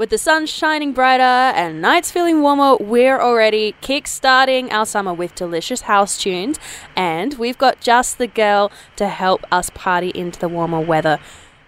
With 0.00 0.08
the 0.08 0.16
sun 0.16 0.46
shining 0.46 0.92
brighter 0.94 1.22
and 1.22 1.82
nights 1.82 2.10
feeling 2.10 2.40
warmer, 2.40 2.76
we're 2.76 3.20
already 3.20 3.74
kick-starting 3.82 4.72
our 4.72 4.86
summer 4.86 5.12
with 5.12 5.34
delicious 5.34 5.82
house 5.82 6.16
tunes, 6.16 6.58
and 6.96 7.34
we've 7.34 7.58
got 7.58 7.82
just 7.82 8.16
the 8.16 8.26
girl 8.26 8.72
to 8.96 9.08
help 9.08 9.44
us 9.52 9.68
party 9.74 10.10
into 10.14 10.40
the 10.40 10.48
warmer 10.48 10.80
weather. 10.80 11.18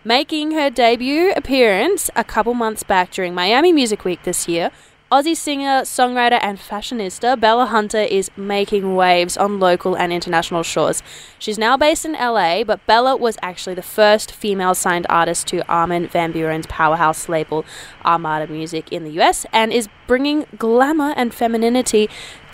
Making 0.03 0.53
her 0.53 0.71
debut 0.71 1.33
appearance 1.37 2.09
a 2.17 2.25
couple 2.25 2.55
months 2.55 2.83
back 2.83 3.11
during 3.11 3.35
Miami 3.35 3.71
Music 3.71 4.03
Week 4.03 4.23
this 4.23 4.49
year, 4.49 4.71
Aussie 5.13 5.37
singer, 5.37 5.83
songwriter, 5.83 6.39
and 6.41 6.59
fashionista 6.59 7.39
Bella 7.39 7.67
Hunter 7.67 8.01
is 8.01 8.31
making 8.35 8.97
waves 8.97 9.37
on 9.37 9.61
local 9.61 9.95
and 9.95 10.11
international 10.11 10.63
shores. 10.63 11.03
She's 11.39 11.59
now 11.59 11.77
based 11.77 12.07
in 12.07 12.13
LA, 12.13 12.65
but 12.65 12.87
Bella 12.87 13.15
was 13.15 13.37
actually 13.43 13.75
the 13.75 13.83
first 13.83 14.33
female 14.33 14.75
signed 14.75 15.05
artist 15.11 15.47
to 15.49 15.69
Armin 15.71 16.07
Van 16.07 16.33
Buuren's 16.33 16.67
powerhouse 16.67 17.29
label 17.29 17.63
Armada 18.07 18.51
Music 18.51 18.91
in 18.91 19.05
the 19.05 19.21
US 19.21 19.45
and 19.53 19.71
is 19.71 19.87
bringing 20.07 20.47
glamour 20.57 21.13
and 21.15 21.35
femininity 21.35 22.09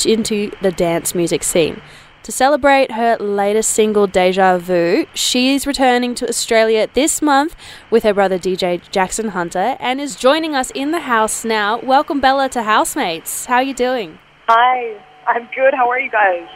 into 0.04 0.50
the 0.60 0.72
dance 0.72 1.14
music 1.14 1.44
scene. 1.44 1.80
To 2.28 2.32
celebrate 2.32 2.90
her 2.90 3.16
latest 3.16 3.70
single, 3.70 4.06
Deja 4.06 4.58
Vu, 4.58 5.06
she's 5.14 5.66
returning 5.66 6.14
to 6.16 6.28
Australia 6.28 6.86
this 6.92 7.22
month 7.22 7.56
with 7.88 8.02
her 8.02 8.12
brother 8.12 8.38
DJ 8.38 8.82
Jackson 8.90 9.28
Hunter 9.28 9.78
and 9.80 9.98
is 9.98 10.14
joining 10.14 10.54
us 10.54 10.70
in 10.72 10.90
the 10.90 11.00
house 11.00 11.42
now. 11.42 11.80
Welcome, 11.80 12.20
Bella, 12.20 12.50
to 12.50 12.64
Housemates. 12.64 13.46
How 13.46 13.54
are 13.54 13.62
you 13.62 13.72
doing? 13.72 14.18
Hi, 14.46 15.00
I'm 15.26 15.48
good. 15.56 15.72
How 15.72 15.88
are 15.88 15.98
you 15.98 16.10
guys? 16.10 16.46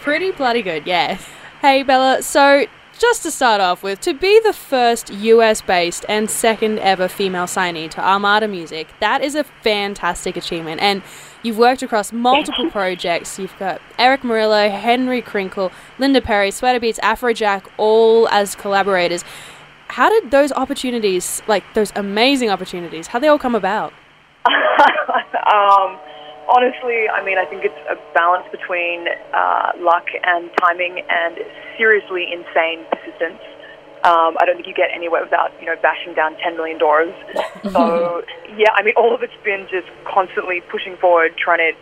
Pretty 0.00 0.32
bloody 0.32 0.62
good, 0.62 0.84
yeah. 0.84 1.16
Hey, 1.60 1.84
Bella, 1.84 2.20
so 2.20 2.66
just 2.98 3.22
to 3.22 3.30
start 3.30 3.60
off 3.60 3.82
with, 3.82 4.00
to 4.00 4.14
be 4.14 4.40
the 4.40 4.52
first 4.52 5.10
US 5.12 5.60
based 5.60 6.04
and 6.08 6.30
second 6.30 6.78
ever 6.78 7.08
female 7.08 7.46
signee 7.46 7.90
to 7.90 8.00
Armada 8.00 8.48
Music, 8.48 8.88
that 9.00 9.22
is 9.22 9.34
a 9.34 9.44
fantastic 9.44 10.36
achievement. 10.36 10.80
And 10.80 11.02
You've 11.44 11.58
worked 11.58 11.82
across 11.82 12.10
multiple 12.10 12.70
projects. 12.72 13.38
You've 13.38 13.56
got 13.58 13.80
Erick 13.98 14.22
Morillo, 14.22 14.70
Henry 14.70 15.20
Krinkle, 15.20 15.70
Linda 15.98 16.22
Perry, 16.22 16.50
Sweater 16.50 16.80
Beats, 16.80 16.98
Afrojack, 17.00 17.66
all 17.76 18.26
as 18.28 18.54
collaborators. 18.54 19.22
How 19.88 20.08
did 20.08 20.30
those 20.30 20.52
opportunities, 20.52 21.42
like 21.46 21.62
those 21.74 21.92
amazing 21.94 22.48
opportunities, 22.48 23.08
how 23.08 23.18
they 23.18 23.28
all 23.28 23.38
come 23.38 23.54
about? 23.54 23.92
um, 24.46 25.98
honestly, 26.48 27.08
I 27.08 27.24
mean, 27.24 27.38
I 27.38 27.44
think 27.44 27.64
it's 27.64 27.82
a 27.88 27.96
balance 28.14 28.46
between 28.50 29.06
uh, 29.32 29.72
luck 29.78 30.06
and 30.22 30.50
timing 30.60 31.02
and 31.08 31.38
seriously 31.76 32.28
insane 32.32 32.84
persistence. 32.90 33.40
Um, 34.04 34.36
I 34.36 34.44
don't 34.44 34.56
think 34.56 34.68
you 34.68 34.74
get 34.76 34.92
anywhere 34.92 35.24
without, 35.24 35.52
you 35.60 35.66
know, 35.66 35.76
bashing 35.80 36.12
down 36.12 36.36
10 36.36 36.56
million 36.56 36.76
doors. 36.76 37.14
so, 37.72 38.22
yeah, 38.52 38.68
I 38.76 38.82
mean, 38.84 38.92
all 38.96 39.14
of 39.14 39.22
it's 39.22 39.36
been 39.44 39.66
just 39.70 39.88
constantly 40.04 40.60
pushing 40.60 40.96
forward, 41.00 41.32
trying 41.40 41.64
to, 41.64 41.72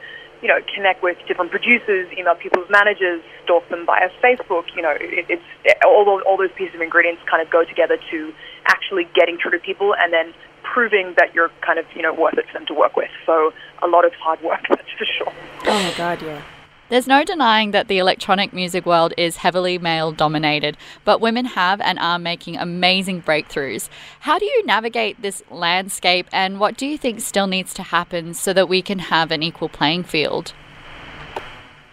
you 0.41 0.47
know, 0.47 0.63
connect 0.75 1.03
with 1.03 1.19
different 1.27 1.51
producers, 1.51 2.07
email 2.17 2.37
people's 2.37 2.71
managers, 2.71 3.23
stalk 3.43 3.69
them 3.71 3.87
via 3.87 4.07
Facebook. 4.23 4.71
You 4.77 4.83
know, 4.83 4.95
it, 4.95 5.27
it's 5.29 5.49
it, 5.65 5.77
all, 5.85 6.05
those, 6.05 6.23
all 6.23 6.39
those 6.39 6.55
pieces 6.55 6.77
of 6.77 6.81
ingredients 6.81 7.23
kind 7.29 7.43
of 7.43 7.51
go 7.51 7.65
together 7.65 7.99
to 8.11 8.33
actually 8.67 9.11
getting 9.15 9.39
through 9.43 9.53
to 9.53 9.59
people 9.59 9.95
and 9.99 10.13
then 10.13 10.33
proving 10.73 11.15
that 11.19 11.35
you're 11.35 11.51
kind 11.61 11.79
of, 11.79 11.85
you 11.95 12.03
know, 12.03 12.15
worth 12.15 12.39
it 12.39 12.47
for 12.47 12.55
them 12.55 12.67
to 12.67 12.75
work 12.75 12.97
with. 12.97 13.11
So 13.27 13.53
a 13.83 13.87
lot 13.87 14.05
of 14.05 14.13
hard 14.15 14.41
work, 14.43 14.65
that's 14.69 14.91
for 14.99 15.05
sure. 15.05 15.33
Oh, 15.67 15.83
my 15.83 15.95
God, 15.97 16.23
yeah. 16.23 16.43
There's 16.89 17.07
no 17.07 17.25
denying 17.25 17.71
that 17.71 17.89
the 17.89 17.99
electronic 17.99 18.53
music 18.53 18.85
world 18.85 19.15
is 19.17 19.39
heavily 19.39 19.79
male 19.79 20.13
dominated, 20.13 20.77
but 21.07 21.23
women 21.23 21.47
have 21.47 21.81
and 21.81 21.99
are 21.99 22.19
making 22.19 22.59
amazing 22.59 23.23
breakthroughs. 23.23 23.89
How 24.21 24.39
do 24.39 24.45
you 24.45 24.67
navigate 24.67 25.23
this 25.23 25.43
landscape 25.51 26.27
and 26.33 26.61
what 26.61 26.77
do 26.77 26.87
you 26.87 26.99
think 26.99 27.21
still 27.21 27.47
needs 27.47 27.73
to 27.75 27.83
happen 27.83 28.35
so 28.35 28.53
that 28.53 28.69
we 28.69 28.83
can 28.83 28.99
have 28.99 29.31
an 29.31 29.43
equal 29.43 29.71
playing 29.71 30.05
field? 30.05 30.53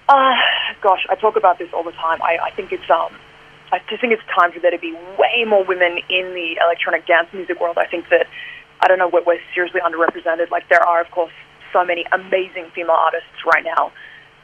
Uh, 0.09 0.35
gosh, 0.81 1.05
I 1.09 1.15
talk 1.15 1.37
about 1.37 1.59
this 1.59 1.69
all 1.71 1.83
the 1.83 1.93
time. 1.93 2.21
I, 2.21 2.37
I 2.43 2.51
think 2.51 2.73
it's 2.73 2.89
um, 2.89 3.13
I 3.71 3.79
just 3.89 4.01
think 4.01 4.13
it's 4.13 4.23
time 4.35 4.51
for 4.51 4.59
there 4.59 4.71
to 4.71 4.79
be 4.79 4.93
way 5.17 5.45
more 5.47 5.63
women 5.63 5.99
in 6.09 6.33
the 6.33 6.57
electronic 6.61 7.05
dance 7.05 7.27
music 7.31 7.61
world. 7.61 7.77
I 7.77 7.85
think 7.85 8.09
that 8.09 8.27
I 8.81 8.87
don't 8.87 8.97
know 8.97 9.09
we're, 9.09 9.23
we're 9.23 9.41
seriously 9.53 9.81
underrepresented. 9.81 10.49
Like 10.51 10.69
there 10.69 10.83
are, 10.83 11.01
of 11.01 11.11
course, 11.11 11.33
so 11.73 11.85
many 11.85 12.05
amazing 12.11 12.71
female 12.73 12.97
artists 12.97 13.45
right 13.45 13.63
now 13.63 13.91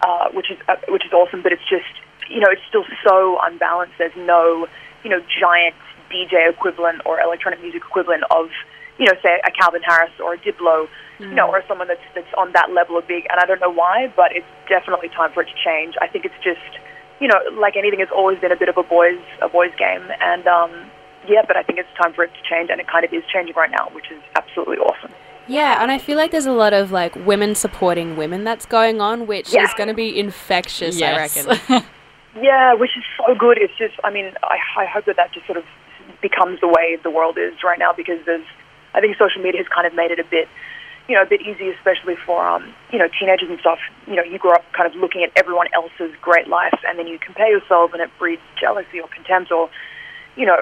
uh, 0.02 0.30
which 0.32 0.52
is 0.52 0.58
uh, 0.68 0.76
which 0.90 1.06
is 1.06 1.14
awesome. 1.14 1.42
But 1.42 1.52
it's 1.52 1.68
just 1.70 1.90
you 2.30 2.40
know 2.40 2.48
it's 2.50 2.62
still 2.68 2.86
so 3.06 3.38
unbalanced. 3.42 3.96
There's 3.98 4.16
no 4.18 4.68
you 5.04 5.10
know 5.10 5.22
giant 5.40 5.76
DJ 6.12 6.50
equivalent 6.50 7.02
or 7.06 7.20
electronic 7.20 7.62
music 7.62 7.82
equivalent 7.86 8.24
of 8.32 8.50
you 9.00 9.06
know 9.06 9.14
say 9.24 9.40
a 9.46 9.52
Calvin 9.52 9.82
Harris 9.84 10.12
or 10.20 10.34
a 10.34 10.38
Diplo, 10.38 10.88
mm. 11.20 11.30
you 11.30 11.36
know, 11.36 11.48
mm. 11.48 11.54
or 11.54 11.64
someone 11.68 11.88
that's 11.88 12.06
that's 12.14 12.34
on 12.38 12.52
that 12.54 12.72
level 12.72 12.98
of 12.98 13.08
big. 13.08 13.26
And 13.30 13.40
I 13.40 13.46
don't 13.46 13.62
know 13.62 13.72
why, 13.72 14.12
but 14.16 14.36
it's 14.36 14.48
definitely 14.68 15.10
time 15.10 15.32
for 15.34 15.44
it 15.44 15.48
to 15.48 15.58
change. 15.64 15.96
I 16.02 16.08
think 16.08 16.26
it's 16.26 16.44
just 16.44 16.80
you 17.20 17.28
know 17.28 17.40
like 17.60 17.76
anything, 17.76 18.00
it's 18.00 18.14
always 18.14 18.40
been 18.40 18.52
a 18.52 18.60
bit 18.60 18.70
of 18.70 18.78
a 18.78 18.84
boys 18.84 19.22
a 19.42 19.50
boys 19.50 19.72
game, 19.78 20.06
and 20.20 20.46
um, 20.48 20.72
yeah, 21.28 21.44
but 21.46 21.58
I 21.58 21.64
think 21.64 21.80
it's 21.80 21.90
time 22.02 22.14
for 22.14 22.24
it 22.24 22.32
to 22.34 22.50
change, 22.50 22.70
and 22.70 22.80
it 22.80 22.88
kind 22.88 23.06
of 23.06 23.14
is 23.14 23.24
changing 23.32 23.56
right 23.56 23.72
now, 23.72 23.90
which 23.94 24.12
is 24.12 24.22
absolutely 24.36 24.78
awesome. 24.78 25.12
Yeah, 25.48 25.82
and 25.82 25.92
I 25.92 26.00
feel 26.00 26.18
like 26.18 26.32
there's 26.32 26.48
a 26.48 26.52
lot 26.52 26.74
of 26.74 26.92
like 26.92 27.16
women 27.16 27.56
supporting 27.56 28.18
women 28.18 28.44
that's 28.44 28.66
going 28.66 29.00
on, 29.00 29.28
which 29.28 29.54
yeah. 29.54 29.64
is 29.64 29.74
going 29.76 29.90
to 29.90 29.94
be 29.94 30.18
infectious. 30.18 31.00
Yes. 31.00 31.38
I 31.38 31.44
reckon. 31.44 31.88
yeah, 32.42 32.74
which 32.74 32.92
is 32.98 33.04
so 33.18 33.36
good. 33.36 33.58
It's 33.58 33.78
just, 33.78 33.94
I 34.04 34.12
mean, 34.12 34.34
I, 34.44 34.58
I 34.78 34.86
hope 34.86 35.06
that 35.06 35.18
that 35.18 35.34
just 35.34 35.46
sort 35.46 35.58
of 35.58 35.66
becomes 36.22 36.60
the 36.62 36.68
way 36.68 36.98
the 37.02 37.12
world 37.12 37.38
is 37.38 37.54
right 37.64 37.78
now 37.78 37.94
because 37.94 38.20
there's, 38.26 38.46
I 38.94 39.02
think 39.02 39.18
social 39.18 39.42
media 39.42 39.62
has 39.62 39.68
kind 39.74 39.86
of 39.86 39.94
made 39.94 40.12
it 40.12 40.20
a 40.20 40.24
bit, 40.24 40.48
you 41.08 41.14
know, 41.14 41.22
a 41.22 41.26
bit 41.26 41.42
easy, 41.42 41.70
especially 41.70 42.16
for 42.26 42.48
um, 42.48 42.74
you 42.92 42.98
know, 42.98 43.08
teenagers 43.20 43.50
and 43.50 43.60
stuff. 43.60 43.78
You 44.08 44.16
know, 44.16 44.24
you 44.24 44.40
grow 44.40 44.54
up 44.54 44.66
kind 44.74 44.90
of 44.90 44.96
looking 45.00 45.22
at 45.22 45.32
everyone 45.36 45.68
else's 45.74 46.16
great 46.22 46.48
life, 46.48 46.74
and 46.88 46.98
then 46.98 47.06
you 47.06 47.20
compare 47.20 47.52
yourself, 47.52 47.94
and 47.94 48.02
it 48.02 48.10
breeds 48.18 48.42
jealousy 48.60 49.00
or 49.00 49.08
contempt 49.10 49.52
or 49.52 49.70
you 50.36 50.46
know, 50.46 50.58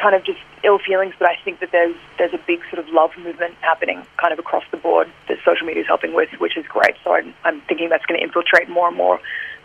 kind 0.00 0.14
of 0.14 0.24
just 0.24 0.38
ill 0.64 0.78
feelings, 0.78 1.14
but 1.18 1.28
I 1.28 1.36
think 1.44 1.60
that 1.60 1.70
there's 1.72 1.96
there's 2.18 2.34
a 2.34 2.40
big 2.46 2.60
sort 2.70 2.78
of 2.84 2.92
love 2.92 3.10
movement 3.18 3.54
happening 3.60 4.02
kind 4.16 4.32
of 4.32 4.38
across 4.38 4.64
the 4.70 4.76
board 4.76 5.10
that 5.28 5.38
social 5.44 5.66
media 5.66 5.82
is 5.82 5.88
helping 5.88 6.14
with, 6.14 6.30
which 6.38 6.56
is 6.56 6.66
great. 6.66 6.94
So 7.04 7.12
I'm, 7.12 7.34
I'm 7.44 7.60
thinking 7.62 7.88
that's 7.88 8.06
going 8.06 8.18
to 8.18 8.24
infiltrate 8.24 8.68
more 8.68 8.88
and 8.88 8.96
more 8.96 9.20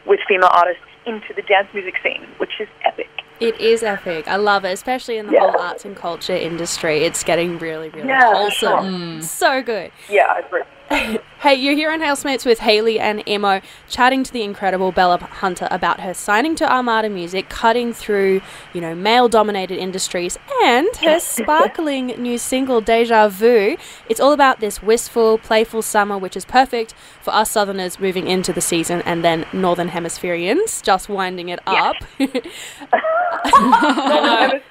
with 0.06 0.20
female 0.28 0.50
artists 0.52 0.84
into 1.06 1.34
the 1.34 1.42
dance 1.44 1.68
music 1.74 1.96
scene, 2.04 2.26
which 2.38 2.60
is 2.60 2.68
epic. 2.84 3.10
It 3.40 3.60
is 3.60 3.84
epic. 3.84 4.28
I 4.28 4.38
love 4.38 4.64
it, 4.64 4.72
especially 4.72 5.18
in 5.18 5.28
the 5.28 5.34
yeah. 5.34 5.40
whole 5.40 5.60
arts 5.60 5.86
and 5.86 5.96
culture 5.96 6.36
industry. 6.36 7.00
It's 7.00 7.24
getting 7.24 7.58
really, 7.58 7.90
really 7.90 8.08
yeah, 8.08 8.34
wholesome. 8.34 8.52
Sure. 8.52 8.82
Mm. 8.82 9.24
So 9.24 9.62
good. 9.64 9.92
Yeah, 10.10 10.28
I 10.28 10.40
agree. 10.40 11.20
hey, 11.44 11.56
you're 11.56 11.76
here 11.76 11.92
on 11.92 12.00
Housemates 12.00 12.46
with 12.46 12.60
Hayley 12.60 13.02
and 13.02 13.22
Imo, 13.28 13.60
chatting 13.90 14.24
to 14.24 14.32
the 14.32 14.44
incredible 14.44 14.94
Bella 14.94 15.18
Hunter 15.18 15.68
about 15.70 16.00
her 16.00 16.14
signing 16.14 16.56
to 16.56 16.74
Armada 16.74 17.10
Music, 17.10 17.50
cutting 17.50 17.92
through, 17.92 18.40
you 18.72 18.80
know, 18.80 18.96
male-dominated 18.96 19.78
industries, 19.78 20.38
and 20.64 20.88
her 21.02 21.20
sparkling 21.20 22.08
new 22.18 22.38
single 22.38 22.80
Deja 22.80 23.28
Vu. 23.28 23.76
It's 24.08 24.22
all 24.22 24.32
about 24.32 24.62
this 24.62 24.82
wistful, 24.82 25.38
playful 25.38 25.82
summer, 25.82 26.18
which 26.18 26.38
is 26.38 26.46
perfect 26.46 26.94
for 27.20 27.34
us 27.34 27.52
Southerners 27.52 28.00
moving 28.00 28.26
into 28.26 28.54
the 28.54 28.62
season, 28.62 29.02
and 29.02 29.22
then 29.22 29.46
Northern 29.52 29.90
Hemispherians 29.90 30.82
just 30.82 31.10
winding 31.10 31.50
it 31.50 31.60
up. 31.68 31.98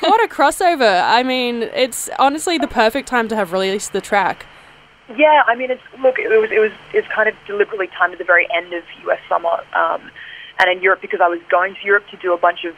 What 0.00 0.22
a 0.22 0.28
crossover! 0.28 1.02
I 1.02 1.22
mean, 1.22 1.62
it's 1.62 2.10
honestly 2.18 2.58
the 2.58 2.68
perfect 2.68 3.08
time 3.08 3.28
to 3.28 3.36
have 3.36 3.52
released 3.52 3.94
the 3.94 4.02
track. 4.02 4.44
Yeah, 5.08 5.42
I 5.46 5.54
mean, 5.54 5.70
it's 5.70 5.82
look, 6.00 6.18
it 6.18 6.28
was 6.28 6.50
it 6.50 6.60
was 6.60 6.72
it's 6.94 7.08
kind 7.08 7.28
of 7.28 7.34
deliberately 7.46 7.88
timed 7.88 8.14
at 8.14 8.18
the 8.18 8.24
very 8.24 8.48
end 8.54 8.72
of 8.72 8.84
U.S. 9.04 9.20
summer, 9.28 9.60
um, 9.76 10.10
and 10.58 10.70
in 10.72 10.82
Europe 10.82 11.02
because 11.02 11.20
I 11.20 11.28
was 11.28 11.40
going 11.50 11.74
to 11.74 11.84
Europe 11.84 12.04
to 12.10 12.16
do 12.16 12.32
a 12.32 12.38
bunch 12.38 12.64
of 12.64 12.74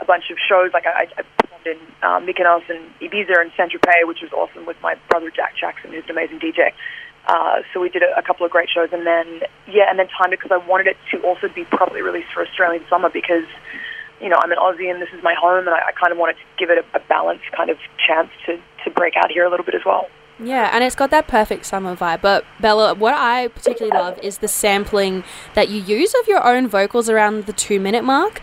a 0.00 0.04
bunch 0.04 0.30
of 0.30 0.38
shows. 0.38 0.72
Like 0.74 0.84
I, 0.86 1.06
I 1.16 1.22
performed 1.38 1.66
in 1.66 1.78
um, 2.02 2.26
Mykonos 2.26 2.68
and 2.68 2.82
Ibiza 2.98 3.38
and 3.40 3.52
Saint 3.56 3.70
Tropez, 3.70 4.02
which 4.08 4.20
was 4.20 4.32
awesome 4.32 4.66
with 4.66 4.76
my 4.82 4.96
brother 5.08 5.30
Jack 5.30 5.54
Jackson, 5.54 5.92
who's 5.92 6.02
an 6.04 6.10
amazing 6.10 6.40
DJ. 6.40 6.72
Uh, 7.28 7.62
so 7.72 7.78
we 7.78 7.88
did 7.88 8.02
a, 8.02 8.18
a 8.18 8.22
couple 8.22 8.44
of 8.44 8.50
great 8.50 8.68
shows, 8.68 8.88
and 8.90 9.06
then 9.06 9.42
yeah, 9.70 9.86
and 9.88 9.96
then 9.96 10.08
timed 10.08 10.32
it 10.32 10.40
because 10.40 10.50
I 10.50 10.58
wanted 10.66 10.88
it 10.88 10.96
to 11.12 11.22
also 11.22 11.46
be 11.46 11.62
properly 11.64 12.02
released 12.02 12.32
for 12.34 12.42
Australian 12.42 12.82
summer 12.90 13.10
because 13.10 13.46
you 14.20 14.28
know 14.28 14.42
I'm 14.42 14.50
an 14.50 14.58
Aussie 14.58 14.90
and 14.90 15.00
this 15.00 15.14
is 15.14 15.22
my 15.22 15.34
home, 15.38 15.70
and 15.70 15.74
I, 15.76 15.86
I 15.86 15.92
kind 15.92 16.10
of 16.10 16.18
wanted 16.18 16.34
to 16.34 16.46
give 16.58 16.68
it 16.70 16.82
a, 16.82 16.98
a 16.98 17.00
balanced 17.06 17.46
kind 17.54 17.70
of 17.70 17.78
chance 18.02 18.30
to 18.46 18.58
to 18.82 18.90
break 18.90 19.14
out 19.14 19.30
here 19.30 19.44
a 19.44 19.50
little 19.50 19.64
bit 19.64 19.76
as 19.76 19.84
well. 19.86 20.08
Yeah, 20.42 20.70
and 20.72 20.82
it's 20.82 20.96
got 20.96 21.10
that 21.10 21.28
perfect 21.28 21.66
summer 21.66 21.94
vibe. 21.94 22.22
But 22.22 22.44
Bella, 22.60 22.94
what 22.94 23.14
I 23.14 23.48
particularly 23.48 23.96
love 23.96 24.18
is 24.22 24.38
the 24.38 24.48
sampling 24.48 25.24
that 25.54 25.68
you 25.68 25.80
use 25.80 26.14
of 26.14 26.26
your 26.26 26.44
own 26.44 26.66
vocals 26.68 27.10
around 27.10 27.46
the 27.46 27.52
two 27.52 27.78
minute 27.78 28.04
mark. 28.04 28.40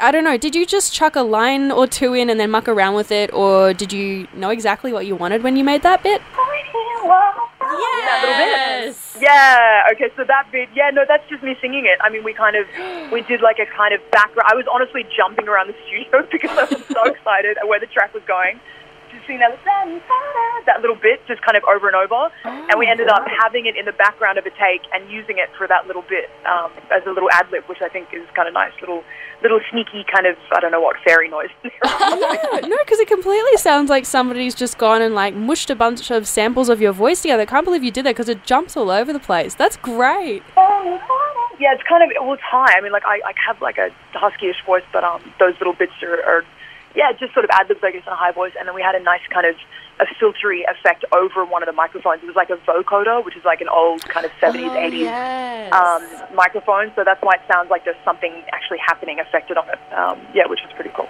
I 0.00 0.12
don't 0.12 0.22
know, 0.22 0.36
did 0.36 0.54
you 0.54 0.64
just 0.64 0.92
chuck 0.92 1.16
a 1.16 1.22
line 1.22 1.72
or 1.72 1.88
two 1.88 2.14
in 2.14 2.30
and 2.30 2.38
then 2.38 2.52
muck 2.52 2.68
around 2.68 2.94
with 2.94 3.10
it, 3.10 3.32
or 3.32 3.74
did 3.74 3.92
you 3.92 4.28
know 4.32 4.50
exactly 4.50 4.92
what 4.92 5.06
you 5.06 5.16
wanted 5.16 5.42
when 5.42 5.56
you 5.56 5.64
made 5.64 5.82
that 5.82 6.04
bit? 6.04 6.22
Yes. 7.60 9.18
Yeah. 9.20 9.82
Okay. 9.92 10.10
So 10.16 10.24
that 10.24 10.50
bit. 10.52 10.68
Yeah. 10.74 10.90
No, 10.90 11.04
that's 11.06 11.28
just 11.28 11.42
me 11.42 11.56
singing 11.60 11.84
it. 11.84 11.98
I 12.00 12.10
mean, 12.10 12.22
we 12.24 12.32
kind 12.32 12.56
of 12.56 12.66
we 13.12 13.22
did 13.22 13.40
like 13.42 13.58
a 13.58 13.66
kind 13.76 13.92
of 13.92 14.00
background. 14.10 14.48
I 14.50 14.54
was 14.54 14.66
honestly 14.72 15.04
jumping 15.16 15.48
around 15.48 15.68
the 15.68 15.74
studio 15.86 16.26
because 16.32 16.56
I 16.56 16.64
was 16.64 16.84
so 16.86 17.04
excited 17.12 17.58
at 17.58 17.66
where 17.66 17.80
the 17.80 17.86
track 17.86 18.14
was 18.14 18.22
going 18.26 18.58
singing 18.58 18.60
that, 20.08 20.62
that 20.66 20.80
little 20.80 20.96
bit 20.96 21.20
just 21.26 21.42
kind 21.42 21.56
of 21.56 21.64
over 21.64 21.88
and 21.88 21.96
over. 21.96 22.30
and 22.44 22.78
we 22.78 22.86
ended 22.86 23.08
up 23.08 23.24
having 23.40 23.66
it 23.66 23.76
in 23.76 23.84
the 23.84 23.92
background 23.92 24.38
of 24.38 24.46
a 24.46 24.50
take 24.50 24.82
and 24.92 25.10
using 25.10 25.38
it 25.38 25.48
for 25.56 25.66
that 25.66 25.86
little 25.86 26.04
bit 26.08 26.30
um, 26.46 26.70
as 26.90 27.02
a 27.06 27.10
little 27.10 27.30
ad 27.32 27.50
lib, 27.50 27.64
which 27.64 27.80
I 27.82 27.88
think 27.88 28.08
is 28.12 28.26
kind 28.34 28.48
of 28.48 28.54
nice, 28.54 28.72
little 28.80 29.04
little 29.42 29.60
sneaky 29.70 30.04
kind 30.12 30.26
of 30.26 30.36
I 30.50 30.60
don't 30.60 30.72
know 30.72 30.80
what 30.80 30.96
fairy 31.04 31.28
noise. 31.28 31.50
Yeah, 32.18 32.60
no, 32.66 32.76
because 32.84 32.98
it 32.98 33.08
completely 33.08 33.56
sounds 33.56 33.90
like 33.90 34.04
somebody's 34.06 34.54
just 34.54 34.78
gone 34.78 35.02
and 35.02 35.14
like 35.14 35.34
mushed 35.34 35.70
a 35.70 35.76
bunch 35.76 36.10
of 36.10 36.26
samples 36.26 36.68
of 36.68 36.80
your 36.80 36.92
voice 36.92 37.22
together. 37.22 37.42
I 37.42 37.46
can't 37.46 37.64
believe 37.64 37.84
you 37.84 37.90
did 37.90 38.04
that 38.06 38.10
because 38.10 38.28
it 38.28 38.44
jumps 38.44 38.76
all 38.76 38.90
over 38.90 39.12
the 39.12 39.20
place. 39.20 39.54
That's 39.54 39.76
great. 39.76 40.42
yeah, 41.58 41.74
it's 41.74 41.82
kind 41.88 42.02
of 42.02 42.10
well, 42.20 42.34
it's 42.34 42.42
high. 42.42 42.74
I 42.76 42.80
mean, 42.80 42.92
like 42.92 43.04
I, 43.04 43.20
I 43.24 43.32
have 43.46 43.60
like 43.60 43.78
a 43.78 43.90
huskyish 44.14 44.64
voice, 44.64 44.84
but 44.92 45.04
um, 45.04 45.22
those 45.38 45.54
little 45.58 45.74
bits 45.74 45.92
are, 46.02 46.22
are 46.22 46.44
yeah, 46.98 47.12
just 47.12 47.32
sort 47.32 47.44
of 47.44 47.50
ad 47.54 47.68
libs, 47.68 47.78
I 47.84 47.92
guess, 47.92 48.02
in 48.04 48.12
a 48.12 48.16
high 48.16 48.32
voice. 48.32 48.52
And 48.58 48.66
then 48.66 48.74
we 48.74 48.82
had 48.82 48.96
a 48.96 49.00
nice 49.00 49.22
kind 49.32 49.46
of 49.46 49.54
a 50.00 50.06
filtery 50.18 50.62
effect 50.68 51.04
over 51.14 51.44
one 51.44 51.62
of 51.62 51.68
the 51.68 51.72
microphones. 51.72 52.22
It 52.24 52.26
was 52.26 52.34
like 52.34 52.50
a 52.50 52.58
vocoder, 52.66 53.24
which 53.24 53.36
is 53.36 53.44
like 53.44 53.60
an 53.60 53.68
old 53.68 54.02
kind 54.02 54.26
of 54.26 54.32
70s, 54.42 54.74
80s 54.74 54.98
yes. 54.98 55.72
um, 55.72 56.34
microphone. 56.34 56.90
So 56.96 57.04
that's 57.04 57.22
why 57.22 57.34
it 57.34 57.42
sounds 57.50 57.70
like 57.70 57.84
there's 57.84 58.02
something 58.04 58.42
actually 58.52 58.78
happening 58.84 59.20
affected 59.20 59.56
on 59.56 59.68
it. 59.68 59.78
Um, 59.94 60.18
yeah, 60.34 60.48
which 60.48 60.58
is 60.66 60.72
pretty 60.74 60.90
cool. 60.90 61.08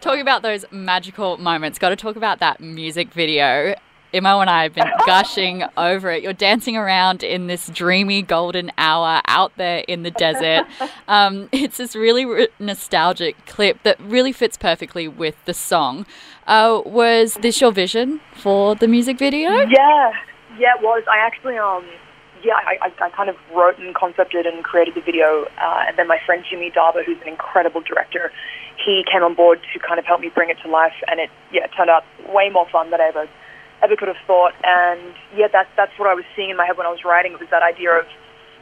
Talking 0.00 0.22
about 0.22 0.40
those 0.40 0.64
magical 0.70 1.36
moments, 1.36 1.78
got 1.78 1.90
to 1.90 1.96
talk 1.96 2.16
about 2.16 2.38
that 2.38 2.58
music 2.58 3.12
video. 3.12 3.74
Imo 4.12 4.40
and 4.40 4.50
I 4.50 4.64
have 4.64 4.74
been 4.74 4.90
gushing 5.06 5.64
over 5.76 6.10
it. 6.10 6.22
You're 6.22 6.32
dancing 6.32 6.76
around 6.76 7.22
in 7.22 7.46
this 7.46 7.68
dreamy 7.68 8.22
golden 8.22 8.72
hour 8.76 9.22
out 9.26 9.52
there 9.56 9.84
in 9.86 10.02
the 10.02 10.10
desert. 10.10 10.66
Um, 11.08 11.48
it's 11.52 11.76
this 11.76 11.96
really 11.96 12.24
re- 12.24 12.48
nostalgic 12.58 13.46
clip 13.46 13.82
that 13.82 13.98
really 14.00 14.32
fits 14.32 14.56
perfectly 14.56 15.08
with 15.08 15.36
the 15.44 15.54
song. 15.54 16.06
Uh, 16.46 16.82
was 16.84 17.34
this 17.42 17.60
your 17.60 17.72
vision 17.72 18.20
for 18.34 18.74
the 18.74 18.88
music 18.88 19.18
video? 19.18 19.50
Yeah, 19.50 20.12
yeah, 20.58 20.74
it 20.76 20.82
was. 20.82 21.04
I 21.10 21.18
actually, 21.18 21.58
um, 21.58 21.84
yeah, 22.42 22.54
I, 22.54 22.92
I, 23.00 23.10
kind 23.10 23.28
of 23.28 23.36
wrote 23.54 23.78
and 23.78 23.94
concepted 23.94 24.46
and 24.46 24.64
created 24.64 24.94
the 24.94 25.00
video, 25.00 25.46
uh, 25.58 25.84
and 25.86 25.96
then 25.98 26.08
my 26.08 26.18
friend 26.24 26.44
Jimmy 26.48 26.70
Darber, 26.70 27.02
who's 27.04 27.20
an 27.22 27.28
incredible 27.28 27.80
director, 27.80 28.32
he 28.84 29.04
came 29.10 29.22
on 29.22 29.34
board 29.34 29.60
to 29.72 29.78
kind 29.78 29.98
of 29.98 30.06
help 30.06 30.20
me 30.20 30.30
bring 30.34 30.50
it 30.50 30.56
to 30.62 30.68
life, 30.68 30.94
and 31.08 31.20
it, 31.20 31.30
yeah, 31.52 31.64
it 31.64 31.70
turned 31.76 31.90
out 31.90 32.04
way 32.32 32.48
more 32.50 32.66
fun 32.70 32.90
than 32.90 33.00
I 33.00 33.08
ever, 33.08 33.28
ever 33.82 33.96
could 33.96 34.08
have 34.08 34.20
thought. 34.26 34.54
And 34.64 35.14
yeah, 35.36 35.48
that's 35.52 35.70
that's 35.76 35.92
what 35.98 36.08
I 36.08 36.14
was 36.14 36.24
seeing 36.36 36.50
in 36.50 36.56
my 36.56 36.66
head 36.66 36.76
when 36.76 36.86
I 36.86 36.90
was 36.90 37.04
writing. 37.04 37.32
It 37.32 37.40
was 37.40 37.50
that 37.50 37.62
idea 37.62 37.92
of 37.92 38.06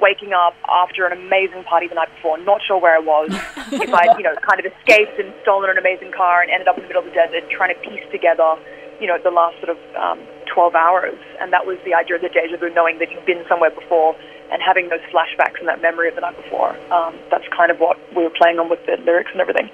waking 0.01 0.33
up 0.33 0.55
after 0.71 1.07
an 1.07 1.13
amazing 1.13 1.65
party 1.65 1.89
the 1.89 1.95
night 1.95 2.11
before, 2.15 2.39
not 2.39 2.63
sure 2.63 2.79
where 2.79 2.95
I 2.95 3.03
was, 3.03 3.31
if 3.75 3.93
I, 3.93 4.17
you 4.17 4.23
know, 4.23 4.35
kind 4.47 4.63
of 4.63 4.67
escaped 4.67 5.19
and 5.19 5.35
stolen 5.43 5.71
an 5.71 5.79
amazing 5.79 6.13
car 6.13 6.43
and 6.43 6.51
ended 6.51 6.69
up 6.69 6.79
in 6.79 6.83
the 6.83 6.89
middle 6.89 7.03
of 7.03 7.09
the 7.11 7.15
desert, 7.15 7.51
trying 7.51 7.75
to 7.75 7.81
piece 7.83 8.07
together, 8.11 8.55
you 9.01 9.07
know, 9.07 9.19
the 9.19 9.31
last 9.31 9.59
sort 9.59 9.75
of 9.75 9.81
um, 9.99 10.23
12 10.47 10.75
hours. 10.75 11.19
And 11.41 11.53
that 11.53 11.67
was 11.67 11.79
the 11.85 11.95
idea 11.95 12.17
of 12.17 12.23
the 12.23 12.31
deja 12.31 12.57
vu, 12.57 12.71
knowing 12.75 12.99
that 12.99 13.11
you've 13.11 13.27
been 13.27 13.45
somewhere 13.49 13.71
before 13.71 14.15
and 14.51 14.63
having 14.63 14.89
those 14.89 15.05
flashbacks 15.13 15.59
and 15.59 15.69
that 15.69 15.83
memory 15.83 16.09
of 16.09 16.15
the 16.15 16.23
night 16.23 16.37
before. 16.37 16.79
Um, 16.91 17.15
that's 17.31 17.47
kind 17.55 17.71
of 17.71 17.79
what 17.79 17.99
we 18.17 18.23
were 18.23 18.35
playing 18.35 18.59
on 18.59 18.71
with 18.71 18.81
the 18.87 18.97
lyrics 19.05 19.31
and 19.33 19.41
everything. 19.41 19.69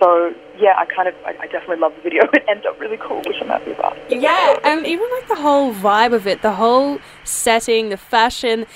So 0.00 0.34
yeah, 0.58 0.74
I 0.76 0.86
kind 0.86 1.08
of, 1.08 1.14
I, 1.26 1.30
I 1.40 1.46
definitely 1.46 1.76
love 1.76 1.92
the 1.96 2.02
video. 2.02 2.22
It 2.32 2.44
ended 2.48 2.66
up 2.66 2.80
really 2.80 2.96
cool, 2.96 3.18
which 3.26 3.36
I'm 3.40 3.48
happy 3.48 3.72
about. 3.72 3.96
Yeah, 4.10 4.58
and 4.64 4.86
even 4.86 5.06
like 5.12 5.28
the 5.28 5.36
whole 5.36 5.72
vibe 5.74 6.12
of 6.14 6.26
it, 6.26 6.42
the 6.42 6.52
whole 6.52 6.98
setting, 7.24 7.90
the 7.90 7.96
fashion. 7.96 8.66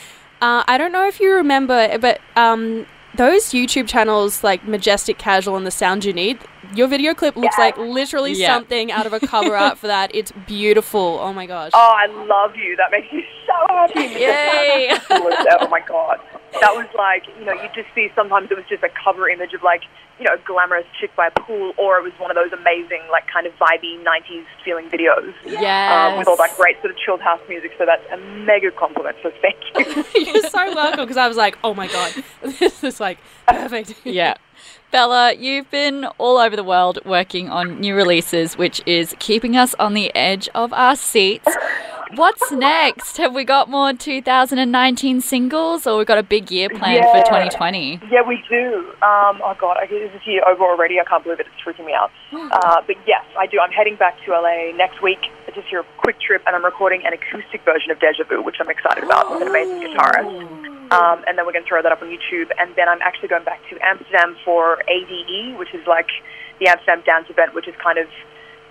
Uh, 0.40 0.62
I 0.68 0.76
don't 0.78 0.92
know 0.92 1.06
if 1.08 1.20
you 1.20 1.32
remember, 1.32 1.96
but 1.98 2.20
um, 2.36 2.86
those 3.14 3.46
YouTube 3.46 3.88
channels 3.88 4.44
like 4.44 4.66
Majestic 4.66 5.16
Casual 5.16 5.56
and 5.56 5.66
The 5.66 5.70
Sound 5.70 6.04
You 6.04 6.12
Need, 6.12 6.38
your 6.74 6.88
video 6.88 7.14
clip 7.14 7.36
looks 7.36 7.56
Yeah. 7.56 7.64
like 7.64 7.78
literally 7.78 8.32
Yeah. 8.32 8.54
something 8.54 8.92
out 8.92 9.06
of 9.06 9.12
a 9.12 9.20
cover 9.20 9.56
art 9.56 9.78
for 9.78 9.86
that. 9.86 10.10
It's 10.14 10.32
beautiful. 10.46 11.18
Oh 11.22 11.32
my 11.32 11.46
gosh. 11.46 11.70
Oh, 11.74 11.94
I 11.96 12.06
love 12.06 12.56
you. 12.56 12.76
That 12.76 12.90
makes 12.90 13.10
me 13.12 13.24
so 13.46 13.74
happy. 13.74 14.00
Yay. 14.20 14.90
oh 15.10 15.68
my 15.70 15.80
god. 15.88 16.20
That 16.60 16.74
was 16.74 16.86
like, 16.96 17.24
you 17.38 17.44
know, 17.44 17.52
you'd 17.52 17.74
just 17.74 17.88
see 17.94 18.08
sometimes 18.14 18.50
it 18.50 18.56
was 18.56 18.64
just 18.68 18.82
a 18.82 18.88
cover 19.02 19.28
image 19.28 19.52
of 19.54 19.62
like, 19.62 19.82
you 20.18 20.24
know, 20.24 20.34
a 20.34 20.38
glamorous 20.46 20.86
chick 21.00 21.10
by 21.16 21.26
a 21.26 21.30
pool, 21.32 21.72
or 21.76 21.98
it 21.98 22.02
was 22.04 22.12
one 22.18 22.30
of 22.30 22.36
those 22.36 22.52
amazing, 22.52 23.00
like, 23.10 23.24
kind 23.26 23.46
of 23.48 23.52
vibey 23.54 24.00
90s 24.04 24.44
feeling 24.64 24.88
videos 24.88 25.34
Yes. 25.44 25.90
um, 26.12 26.18
with 26.18 26.28
all 26.28 26.36
that 26.36 26.56
great 26.56 26.80
sort 26.80 26.92
of 26.92 26.96
chilled 26.98 27.20
house 27.20 27.40
music. 27.48 27.72
So 27.78 27.84
that's 27.84 28.04
a 28.12 28.16
mega 28.16 28.70
compliment. 28.70 29.16
So 29.24 29.32
thank 29.42 29.56
you. 29.74 30.04
You're 30.32 30.48
so 30.48 30.72
welcome 30.74 31.00
because 31.04 31.16
I 31.16 31.26
was 31.26 31.36
like, 31.36 31.58
oh 31.64 31.74
my 31.74 31.88
god, 31.88 32.14
this 32.60 32.84
is 32.84 33.00
like 33.00 33.18
perfect. 33.48 33.94
yeah. 34.04 34.34
Bella, 34.92 35.34
you've 35.34 35.68
been 35.72 36.04
all 36.18 36.38
over 36.38 36.54
the 36.54 36.62
world 36.62 37.00
working 37.04 37.48
on 37.50 37.80
new 37.80 37.96
releases, 37.96 38.56
which 38.56 38.80
is 38.86 39.16
keeping 39.18 39.56
us 39.56 39.74
on 39.80 39.94
the 39.94 40.14
edge 40.14 40.48
of 40.54 40.72
our 40.72 40.94
seats. 40.94 41.48
What's 42.16 42.52
next? 42.52 43.16
Have 43.16 43.34
we 43.34 43.44
got 43.44 43.68
more 43.68 43.92
2019 43.92 45.20
singles 45.20 45.86
or 45.86 45.98
we've 45.98 46.06
got 46.06 46.18
a 46.18 46.22
big 46.22 46.50
year 46.50 46.68
planned 46.68 47.04
for 47.06 47.24
2020? 47.24 48.00
Yeah, 48.10 48.22
we 48.26 48.42
do. 48.48 48.92
Um, 49.02 49.40
oh 49.42 49.56
god, 49.58 49.78
I 49.78 49.86
this 49.86 50.12
is 50.14 50.26
year 50.26 50.46
over 50.46 50.62
already. 50.62 51.00
I 51.00 51.04
can't 51.04 51.24
believe 51.24 51.40
it. 51.40 51.46
It's 51.46 51.62
freaking 51.64 51.86
me 51.86 51.92
out. 51.94 52.10
Uh, 52.54 52.80
but 52.86 52.96
yes, 53.06 53.24
I 53.38 53.46
do. 53.46 53.58
I'm 53.58 53.72
heading 53.72 53.96
back 53.96 54.16
to 54.24 54.30
LA 54.30 54.70
next 54.76 55.02
week. 55.02 55.18
Just 55.54 55.66
here 55.68 55.80
a 55.80 55.86
quick 55.98 56.20
trip, 56.20 56.42
and 56.46 56.54
I'm 56.54 56.64
recording 56.64 57.02
an 57.04 57.12
acoustic 57.12 57.64
version 57.64 57.90
of 57.90 57.98
Deja 58.00 58.24
Vu, 58.24 58.42
which 58.42 58.56
I'm 58.60 58.70
excited 58.70 59.02
about 59.04 59.30
with 59.30 59.42
an 59.42 59.48
amazing 59.48 59.80
guitarist. 59.84 60.90
Um, 60.92 61.24
and 61.26 61.38
then 61.38 61.46
we're 61.46 61.52
going 61.52 61.64
to 61.64 61.68
throw 61.68 61.82
that 61.82 61.92
up 61.92 62.02
on 62.02 62.08
YouTube. 62.08 62.50
And 62.58 62.74
then 62.76 62.88
I'm 62.88 63.00
actually 63.02 63.28
going 63.28 63.44
back 63.44 63.60
to 63.70 63.78
Amsterdam 63.82 64.36
for 64.44 64.82
ADE, 64.88 65.58
which 65.58 65.74
is 65.74 65.86
like 65.86 66.08
the 66.60 66.68
Amsterdam 66.68 67.02
Dance 67.06 67.26
Event, 67.30 67.54
which 67.54 67.66
is 67.68 67.74
kind 67.82 67.98
of 67.98 68.06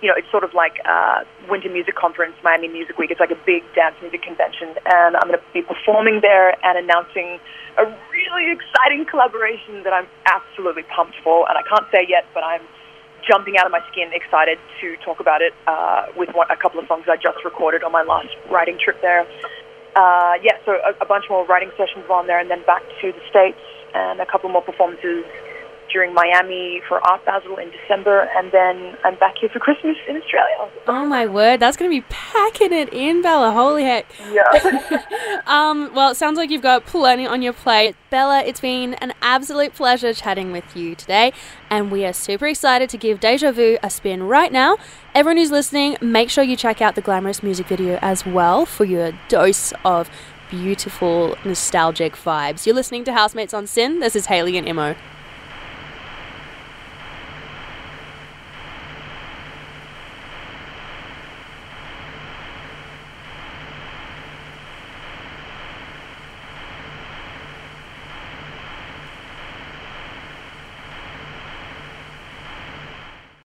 you 0.02 0.08
know, 0.08 0.14
it's 0.16 0.30
sort 0.30 0.44
of 0.44 0.52
like 0.54 0.80
uh, 0.84 1.24
Winter 1.48 1.70
Music 1.70 1.94
Conference, 1.94 2.34
Miami 2.42 2.68
Music 2.68 2.98
Week. 2.98 3.10
It's 3.10 3.20
like 3.20 3.30
a 3.30 3.40
big 3.46 3.62
dance 3.74 3.96
music 4.02 4.22
convention, 4.22 4.74
and 4.84 5.16
I'm 5.16 5.28
going 5.28 5.38
to 5.38 5.44
be 5.52 5.62
performing 5.62 6.20
there 6.20 6.52
and 6.64 6.78
announcing 6.78 7.40
a 7.78 7.84
really 7.84 8.52
exciting 8.52 9.06
collaboration 9.08 9.82
that 9.84 9.92
I'm 9.92 10.06
absolutely 10.26 10.84
pumped 10.94 11.16
for. 11.22 11.48
And 11.48 11.56
I 11.56 11.62
can't 11.62 11.86
say 11.90 12.06
yet, 12.08 12.26
but 12.34 12.44
I'm 12.44 12.62
jumping 13.26 13.56
out 13.56 13.66
of 13.66 13.72
my 13.72 13.80
skin, 13.90 14.10
excited 14.12 14.58
to 14.80 14.96
talk 15.04 15.20
about 15.20 15.40
it 15.40 15.54
uh, 15.66 16.06
with 16.16 16.28
one, 16.34 16.46
a 16.50 16.56
couple 16.56 16.80
of 16.80 16.86
songs 16.86 17.04
I 17.08 17.16
just 17.16 17.44
recorded 17.44 17.82
on 17.82 17.92
my 17.92 18.02
last 18.02 18.28
writing 18.50 18.78
trip 18.78 19.00
there. 19.00 19.26
Uh, 19.96 20.34
yeah, 20.42 20.58
so 20.66 20.72
a, 20.84 20.92
a 21.00 21.06
bunch 21.06 21.24
more 21.30 21.46
writing 21.46 21.70
sessions 21.78 22.04
on 22.10 22.26
there, 22.26 22.38
and 22.38 22.50
then 22.50 22.62
back 22.66 22.82
to 23.00 23.12
the 23.12 23.22
States 23.30 23.60
and 23.94 24.20
a 24.20 24.26
couple 24.26 24.50
more 24.50 24.62
performances 24.62 25.24
during 25.94 26.12
Miami 26.12 26.82
for 26.88 27.00
Art 27.08 27.24
Basel 27.24 27.56
in 27.56 27.70
December, 27.70 28.28
and 28.36 28.50
then 28.50 28.96
I'm 29.04 29.14
back 29.14 29.36
here 29.40 29.48
for 29.48 29.60
Christmas 29.60 29.96
in 30.08 30.16
Australia. 30.16 30.68
Oh 30.88 31.06
my 31.06 31.24
word, 31.24 31.60
that's 31.60 31.76
gonna 31.76 31.88
be 31.88 32.02
packing 32.10 32.72
it 32.72 32.92
in, 32.92 33.22
Bella. 33.22 33.52
Holy 33.52 33.84
heck. 33.84 34.06
Yeah. 34.30 35.00
Um, 35.46 35.94
well, 35.94 36.10
it 36.10 36.14
sounds 36.14 36.38
like 36.38 36.50
you've 36.50 36.62
got 36.62 36.86
plenty 36.86 37.26
on 37.26 37.42
your 37.42 37.52
plate. 37.52 37.96
Bella, 38.08 38.42
it's 38.44 38.60
been 38.60 38.94
an 38.94 39.12
absolute 39.20 39.74
pleasure 39.74 40.14
chatting 40.14 40.52
with 40.52 40.74
you 40.74 40.94
today, 40.94 41.34
and 41.68 41.90
we 41.90 42.06
are 42.06 42.14
super 42.14 42.46
excited 42.46 42.88
to 42.90 42.96
give 42.96 43.20
Deja 43.20 43.52
Vu 43.52 43.76
a 43.82 43.90
spin 43.90 44.22
right 44.22 44.50
now. 44.50 44.78
Everyone 45.14 45.36
who's 45.36 45.50
listening, 45.50 45.98
make 46.00 46.30
sure 46.30 46.42
you 46.42 46.56
check 46.56 46.80
out 46.80 46.94
the 46.94 47.02
glamorous 47.02 47.42
music 47.42 47.66
video 47.66 47.98
as 48.00 48.24
well 48.24 48.64
for 48.64 48.86
your 48.86 49.12
dose 49.28 49.74
of 49.84 50.08
beautiful, 50.50 51.36
nostalgic 51.44 52.14
vibes. 52.14 52.64
You're 52.64 52.74
listening 52.74 53.04
to 53.04 53.12
Housemates 53.12 53.52
on 53.52 53.66
SYN. 53.66 54.00
This 54.00 54.16
is 54.16 54.26
Hayley 54.26 54.56
and 54.56 54.66
Imo. 54.66 54.96